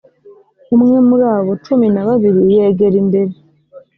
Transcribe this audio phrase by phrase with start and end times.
[0.75, 3.33] umwe muri abo cumi na babiri yegera imbere